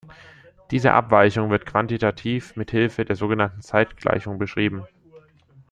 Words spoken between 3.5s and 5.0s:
Zeitgleichung beschrieben.